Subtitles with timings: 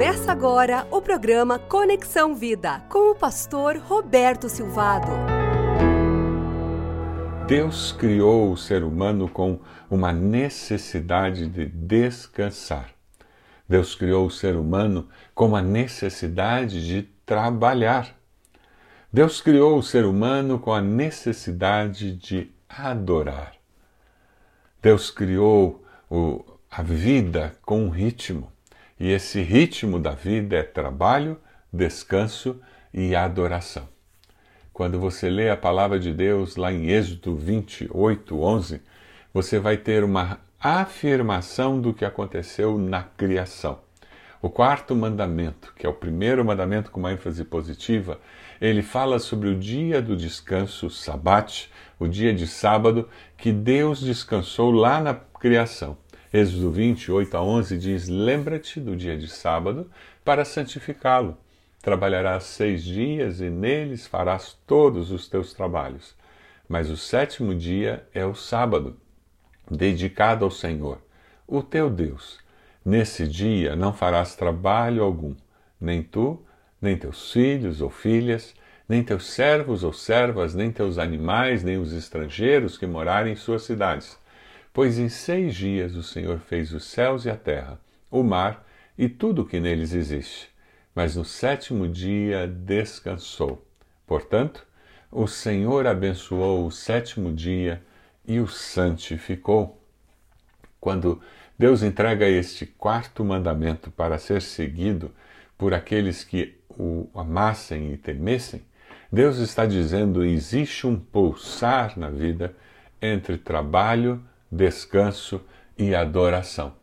[0.00, 5.08] Começa agora o programa Conexão Vida com o pastor Roberto Silvado.
[7.46, 9.60] Deus criou o ser humano com
[9.90, 12.88] uma necessidade de descansar.
[13.68, 18.16] Deus criou o ser humano com a necessidade de trabalhar.
[19.12, 23.52] Deus criou o ser humano com a necessidade de adorar.
[24.80, 28.50] Deus criou o, a vida com um ritmo.
[29.00, 31.38] E esse ritmo da vida é trabalho,
[31.72, 32.60] descanso
[32.92, 33.88] e adoração.
[34.74, 38.82] Quando você lê a palavra de Deus lá em Êxodo 28, 11,
[39.32, 43.78] você vai ter uma afirmação do que aconteceu na criação.
[44.42, 48.20] O quarto mandamento, que é o primeiro mandamento com uma ênfase positiva,
[48.60, 54.00] ele fala sobre o dia do descanso, o sabat, o dia de sábado, que Deus
[54.00, 55.96] descansou lá na criação.
[56.32, 59.90] Êxodo 28 a 11 diz: Lembra-te do dia de sábado
[60.24, 61.36] para santificá-lo.
[61.82, 66.14] Trabalharás seis dias e neles farás todos os teus trabalhos.
[66.68, 68.96] Mas o sétimo dia é o sábado,
[69.68, 71.02] dedicado ao Senhor,
[71.48, 72.38] o teu Deus.
[72.84, 75.34] Nesse dia não farás trabalho algum,
[75.80, 76.40] nem tu,
[76.80, 78.54] nem teus filhos ou filhas,
[78.88, 83.62] nem teus servos ou servas, nem teus animais, nem os estrangeiros que morarem em suas
[83.62, 84.19] cidades
[84.72, 88.64] Pois em seis dias o Senhor fez os céus e a terra, o mar
[88.96, 90.48] e tudo o que neles existe.
[90.94, 93.66] Mas no sétimo dia descansou.
[94.06, 94.66] Portanto,
[95.10, 97.82] o Senhor abençoou o sétimo dia
[98.24, 99.82] e o santificou.
[100.80, 101.20] Quando
[101.58, 105.12] Deus entrega este quarto mandamento para ser seguido
[105.58, 108.62] por aqueles que o amassem e temessem,
[109.12, 112.54] Deus está dizendo: existe um pulsar na vida
[113.02, 115.40] entre trabalho descanso
[115.78, 116.74] e adoração.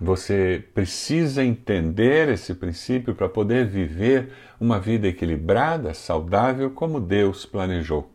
[0.00, 8.10] Você precisa entender esse princípio para poder viver uma vida equilibrada, saudável, como Deus planejou.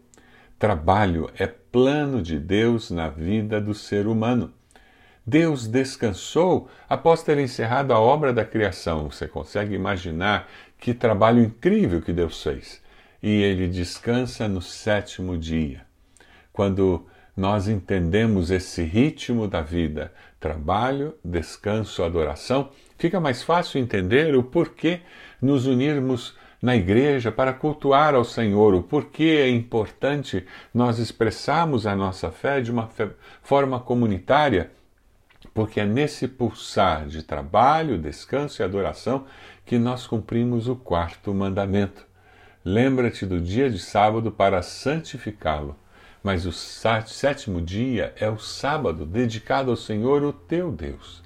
[0.57, 4.53] Trabalho é plano de Deus na vida do ser humano.
[5.25, 9.09] Deus descansou após ter encerrado a obra da criação.
[9.09, 12.81] Você consegue imaginar que trabalho incrível que Deus fez.
[13.21, 15.81] E ele descansa no sétimo dia.
[16.51, 17.05] Quando
[17.39, 20.11] nós entendemos esse ritmo da vida,
[20.41, 24.99] trabalho, descanso, adoração, fica mais fácil entender o porquê
[25.41, 31.95] nos unirmos na igreja para cultuar ao Senhor, o porquê é importante nós expressarmos a
[31.95, 32.89] nossa fé de uma
[33.41, 34.69] forma comunitária,
[35.53, 39.25] porque é nesse pulsar de trabalho, descanso e adoração
[39.65, 42.05] que nós cumprimos o quarto mandamento.
[42.65, 45.77] Lembra-te do dia de sábado para santificá-lo
[46.23, 51.23] mas o sétimo dia é o sábado dedicado ao Senhor, o teu Deus.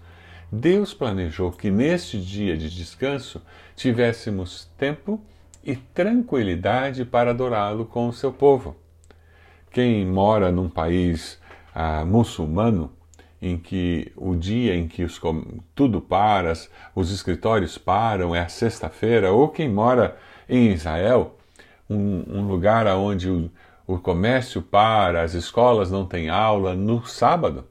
[0.52, 3.42] Deus planejou que neste dia de descanso
[3.76, 5.20] tivéssemos tempo
[5.64, 8.76] e tranquilidade para adorá-lo com o seu povo.
[9.72, 11.40] Quem mora num país
[11.74, 12.92] ah, muçulmano,
[13.42, 15.20] em que o dia em que os,
[15.74, 16.54] tudo para,
[16.96, 20.18] os escritórios param, é a sexta-feira, ou quem mora
[20.48, 21.38] em Israel,
[21.90, 23.52] um, um lugar onde o,
[23.94, 27.66] o comércio para, as escolas não têm aula no sábado.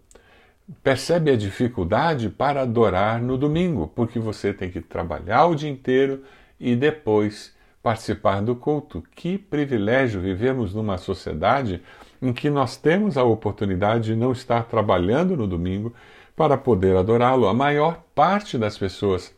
[0.82, 6.22] Percebe a dificuldade para adorar no domingo, porque você tem que trabalhar o dia inteiro
[6.58, 9.02] e depois participar do culto.
[9.14, 11.82] Que privilégio vivemos numa sociedade
[12.20, 15.92] em que nós temos a oportunidade de não estar trabalhando no domingo
[16.36, 17.48] para poder adorá-lo.
[17.48, 19.34] A maior parte das pessoas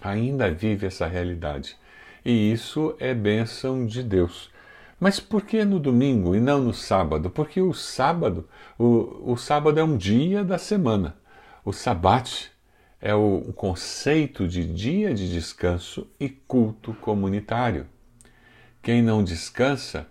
[0.00, 1.76] ainda vive essa realidade.
[2.24, 4.50] E isso é bênção de Deus.
[4.98, 7.28] Mas por que no domingo e não no sábado?
[7.28, 8.48] Porque o sábado,
[8.78, 11.16] o, o sábado é um dia da semana.
[11.64, 12.50] O sabat
[13.00, 17.86] é o, o conceito de dia de descanso e culto comunitário.
[18.82, 20.06] Quem não descansa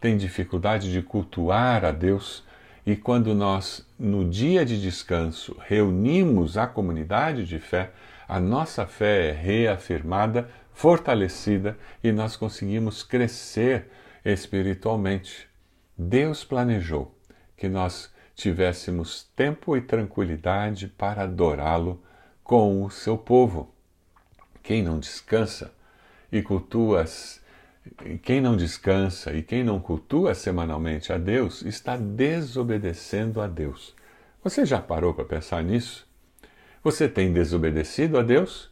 [0.00, 2.44] tem dificuldade de cultuar a Deus,
[2.86, 7.90] e quando nós, no dia de descanso, reunimos a comunidade de fé,
[8.26, 13.90] a nossa fé é reafirmada, fortalecida e nós conseguimos crescer
[14.24, 15.48] espiritualmente.
[15.96, 17.14] Deus planejou
[17.56, 22.02] que nós tivéssemos tempo e tranquilidade para adorá-lo
[22.44, 23.74] com o seu povo.
[24.62, 25.72] Quem não descansa
[26.30, 27.04] e cultua,
[28.22, 33.94] quem não descansa e quem não cultua semanalmente a Deus está desobedecendo a Deus.
[34.44, 36.06] Você já parou para pensar nisso?
[36.84, 38.67] Você tem desobedecido a Deus?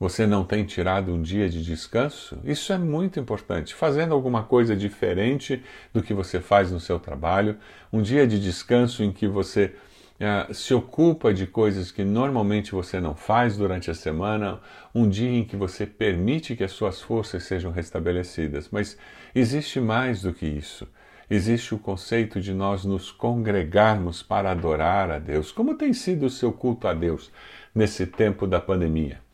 [0.00, 2.38] Você não tem tirado um dia de descanso?
[2.44, 3.74] Isso é muito importante.
[3.74, 5.60] Fazendo alguma coisa diferente
[5.92, 7.56] do que você faz no seu trabalho,
[7.92, 9.74] um dia de descanso em que você
[10.20, 14.60] uh, se ocupa de coisas que normalmente você não faz durante a semana,
[14.94, 18.68] um dia em que você permite que as suas forças sejam restabelecidas.
[18.70, 18.96] Mas
[19.34, 20.86] existe mais do que isso.
[21.28, 25.50] Existe o conceito de nós nos congregarmos para adorar a Deus.
[25.50, 27.32] Como tem sido o seu culto a Deus
[27.74, 29.27] nesse tempo da pandemia?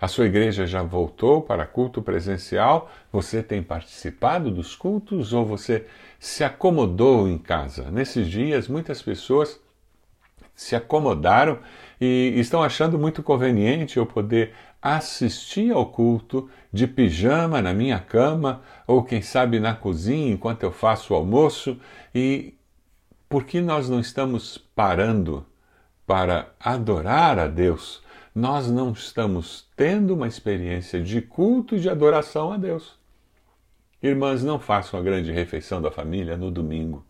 [0.00, 2.88] A sua igreja já voltou para culto presencial?
[3.12, 5.86] Você tem participado dos cultos ou você
[6.20, 7.90] se acomodou em casa?
[7.90, 9.60] Nesses dias, muitas pessoas
[10.54, 11.58] se acomodaram
[12.00, 18.62] e estão achando muito conveniente eu poder assistir ao culto de pijama na minha cama
[18.86, 21.76] ou quem sabe na cozinha enquanto eu faço o almoço
[22.14, 22.54] e
[23.28, 25.44] por que nós não estamos parando
[26.06, 28.02] para adorar a Deus?
[28.40, 32.96] Nós não estamos tendo uma experiência de culto e de adoração a Deus.
[34.00, 37.04] Irmãs, não façam a grande refeição da família no domingo.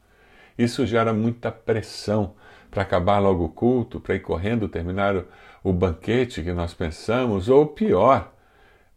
[0.56, 2.32] Isso gera muita pressão
[2.70, 5.26] para acabar logo o culto, para ir correndo terminar o,
[5.64, 8.32] o banquete que nós pensamos, ou pior,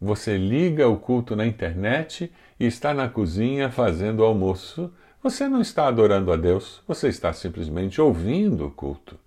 [0.00, 4.90] você liga o culto na internet e está na cozinha fazendo o almoço.
[5.22, 9.20] Você não está adorando a Deus, você está simplesmente ouvindo o culto.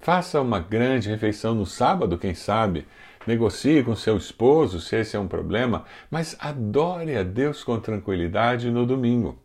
[0.00, 2.86] Faça uma grande refeição no sábado, quem sabe.
[3.26, 8.70] Negocie com seu esposo se esse é um problema, mas adore a Deus com tranquilidade
[8.70, 9.38] no domingo.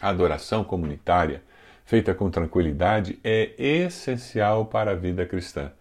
[0.00, 1.42] A adoração comunitária
[1.84, 5.72] feita com tranquilidade, é essencial para a vida cristã.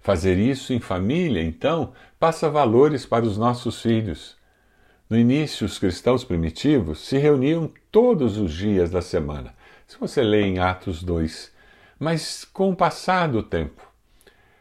[0.00, 4.36] Fazer isso em família, então, passa valores para os nossos filhos.
[5.10, 9.54] No início, os cristãos primitivos se reuniam todos os dias da semana,
[9.86, 11.52] se você lê em Atos 2.
[11.98, 13.82] Mas com o passar do tempo,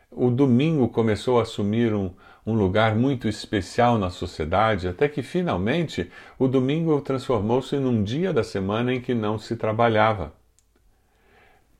[0.09, 2.11] o domingo começou a assumir um,
[2.45, 8.43] um lugar muito especial na sociedade, até que finalmente o domingo transformou-se num dia da
[8.43, 10.33] semana em que não se trabalhava.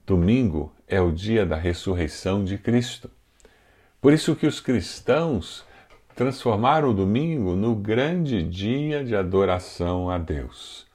[0.05, 3.09] Domingo é o dia da ressurreição de Cristo.
[3.99, 5.65] Por isso que os cristãos
[6.15, 10.87] transformaram o domingo no grande dia de adoração a Deus.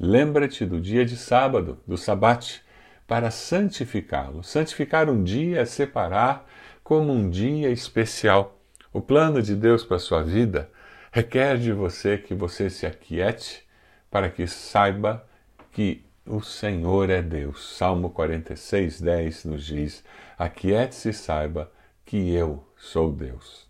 [0.00, 2.63] Lembra-te do dia de sábado, do sabate,
[3.06, 4.42] para santificá-lo.
[4.42, 6.46] Santificar um dia é separar
[6.82, 8.58] como um dia especial.
[8.92, 10.70] O plano de Deus para a sua vida
[11.10, 13.64] requer de você que você se aquiete
[14.10, 15.26] para que saiba
[15.72, 17.76] que o Senhor é Deus.
[17.76, 20.04] Salmo 46, 10 nos diz:
[20.38, 21.70] Aquiete-se e saiba
[22.04, 23.68] que eu sou Deus.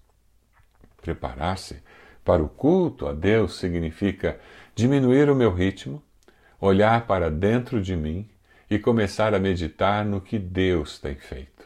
[1.00, 1.82] Preparar-se
[2.24, 4.38] para o culto a Deus significa
[4.74, 6.02] diminuir o meu ritmo,
[6.60, 8.28] olhar para dentro de mim
[8.74, 11.64] e começar a meditar no que Deus tem feito.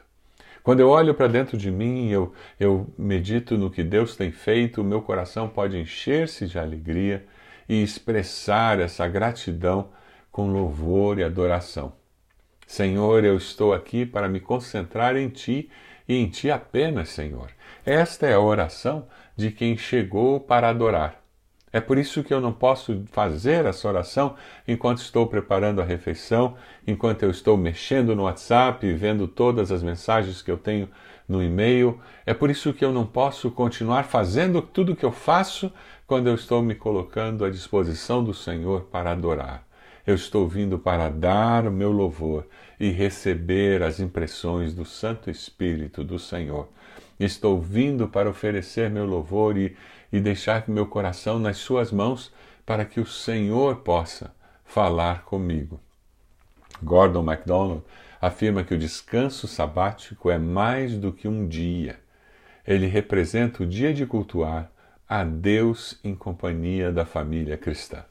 [0.63, 4.83] Quando eu olho para dentro de mim, eu, eu medito no que Deus tem feito,
[4.83, 7.25] o meu coração pode encher-se de alegria
[7.67, 9.89] e expressar essa gratidão
[10.31, 11.95] com louvor e adoração.
[12.67, 15.71] Senhor, eu estou aqui para me concentrar em Ti
[16.07, 17.51] e em Ti apenas, Senhor.
[17.87, 21.18] Esta é a oração de quem chegou para adorar.
[21.73, 24.35] É por isso que eu não posso fazer essa oração
[24.67, 26.57] enquanto estou preparando a refeição,
[26.87, 30.89] enquanto eu estou mexendo no WhatsApp, vendo todas as mensagens que eu tenho
[31.29, 32.01] no e-mail.
[32.25, 35.71] É por isso que eu não posso continuar fazendo tudo o que eu faço
[36.07, 39.67] quando eu estou me colocando à disposição do Senhor para adorar.
[40.07, 42.47] Eu estou vindo para dar o meu louvor
[42.81, 46.67] e receber as impressões do Santo Espírito do Senhor.
[47.19, 49.77] Estou vindo para oferecer meu louvor e,
[50.13, 52.33] e deixar meu coração nas Suas mãos
[52.65, 54.33] para que o Senhor possa
[54.65, 55.81] falar comigo.
[56.83, 57.83] Gordon MacDonald
[58.21, 61.99] afirma que o descanso sabático é mais do que um dia.
[62.67, 64.71] Ele representa o dia de cultuar
[65.09, 68.05] a Deus em companhia da família cristã.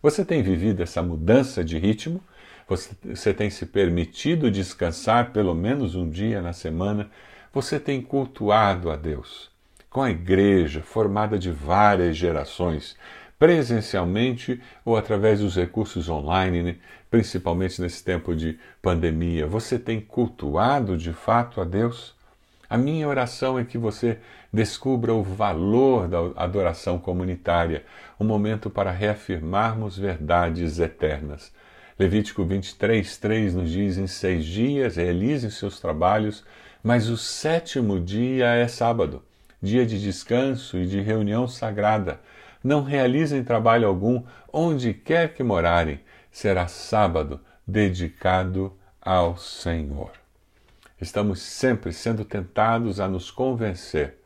[0.00, 2.22] Você tem vivido essa mudança de ritmo?
[2.68, 7.10] Você, você, tem se permitido descansar pelo menos um dia na semana?
[7.54, 9.48] Você tem cultuado a Deus
[9.88, 12.96] com a igreja formada de várias gerações,
[13.38, 16.76] presencialmente ou através dos recursos online, né?
[17.08, 19.46] principalmente nesse tempo de pandemia?
[19.46, 22.16] Você tem cultuado de fato a Deus?
[22.68, 24.18] A minha oração é que você
[24.52, 27.84] descubra o valor da adoração comunitária,
[28.18, 31.52] um momento para reafirmarmos verdades eternas.
[31.96, 36.44] Levítico 23, 3 nos diz: Em seis dias realizem seus trabalhos,
[36.84, 39.22] mas o sétimo dia é sábado,
[39.62, 42.20] dia de descanso e de reunião sagrada.
[42.62, 44.22] Não realizem trabalho algum,
[44.52, 46.00] onde quer que morarem,
[46.30, 50.10] será sábado dedicado ao Senhor.
[51.00, 54.18] Estamos sempre sendo tentados a nos convencer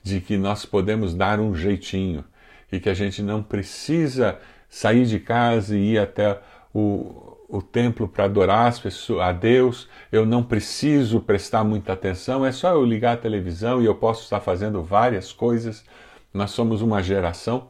[0.00, 2.24] de que nós podemos dar um jeitinho
[2.70, 4.38] e que a gente não precisa
[4.68, 6.38] sair de casa e ir até
[6.72, 12.44] o, o templo para adorar as pessoas, a Deus, eu não preciso prestar muita atenção,
[12.44, 15.84] é só eu ligar a televisão e eu posso estar fazendo várias coisas.
[16.32, 17.68] Nós somos uma geração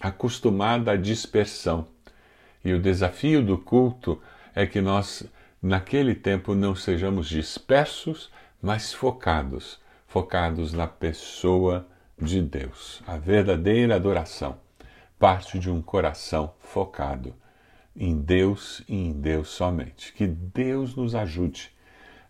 [0.00, 1.86] acostumada à dispersão.
[2.64, 4.20] E o desafio do culto
[4.54, 5.24] é que nós,
[5.62, 9.78] naquele tempo, não sejamos dispersos, mas focados
[10.16, 11.86] focados na pessoa
[12.18, 13.02] de Deus.
[13.06, 14.56] A verdadeira adoração
[15.18, 17.34] parte de um coração focado
[17.96, 20.12] em Deus e em Deus somente.
[20.12, 21.70] Que Deus nos ajude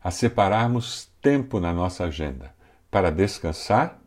[0.03, 2.55] a separarmos tempo na nossa agenda
[2.91, 4.01] para descansar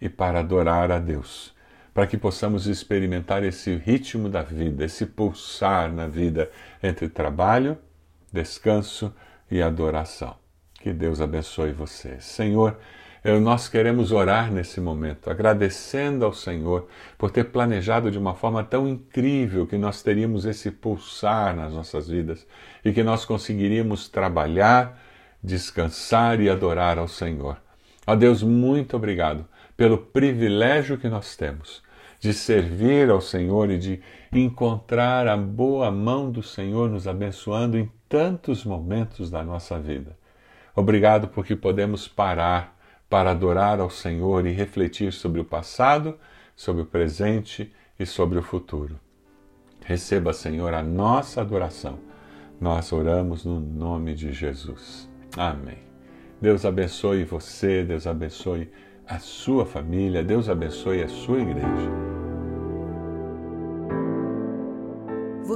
[0.00, 1.54] e para adorar a Deus,
[1.92, 6.50] para que possamos experimentar esse ritmo da vida, esse pulsar na vida
[6.82, 7.76] entre trabalho,
[8.32, 9.12] descanso
[9.50, 10.36] e adoração.
[10.74, 12.20] Que Deus abençoe você.
[12.20, 12.78] Senhor,
[13.40, 18.86] nós queremos orar nesse momento, agradecendo ao Senhor por ter planejado de uma forma tão
[18.88, 22.46] incrível que nós teríamos esse pulsar nas nossas vidas
[22.84, 25.00] e que nós conseguiríamos trabalhar,
[25.42, 27.56] descansar e adorar ao Senhor.
[28.06, 29.46] Ó Deus, muito obrigado
[29.76, 31.82] pelo privilégio que nós temos
[32.20, 34.00] de servir ao Senhor e de
[34.32, 40.16] encontrar a boa mão do Senhor nos abençoando em tantos momentos da nossa vida.
[40.74, 42.77] Obrigado porque podemos parar
[43.08, 46.18] para adorar ao Senhor e refletir sobre o passado,
[46.54, 48.98] sobre o presente e sobre o futuro.
[49.84, 51.98] Receba, Senhor, a nossa adoração.
[52.60, 55.08] Nós oramos no nome de Jesus.
[55.36, 55.78] Amém.
[56.40, 58.70] Deus abençoe você, Deus abençoe
[59.06, 62.07] a sua família, Deus abençoe a sua igreja.